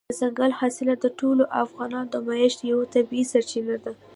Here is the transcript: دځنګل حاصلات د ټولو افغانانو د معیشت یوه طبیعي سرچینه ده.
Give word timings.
دځنګل 0.09 0.51
حاصلات 0.59 0.99
د 1.01 1.07
ټولو 1.19 1.43
افغانانو 1.63 2.11
د 2.13 2.15
معیشت 2.27 2.59
یوه 2.71 2.85
طبیعي 2.95 3.25
سرچینه 3.31 3.75
ده. 3.83 3.93